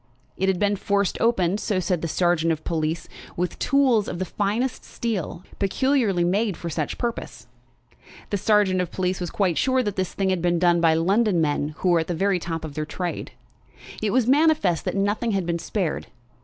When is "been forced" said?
0.57-1.21